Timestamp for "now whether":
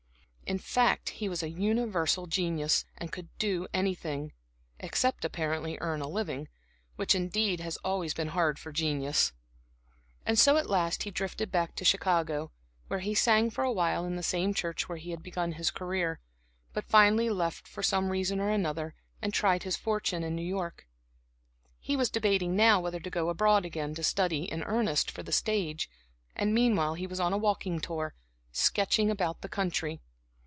22.57-22.99